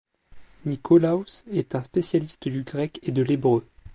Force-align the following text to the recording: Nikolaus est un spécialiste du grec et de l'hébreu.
Nikolaus 0.65 1.43
est 1.51 1.75
un 1.75 1.83
spécialiste 1.83 2.47
du 2.47 2.63
grec 2.63 2.99
et 3.03 3.11
de 3.11 3.21
l'hébreu. 3.21 3.63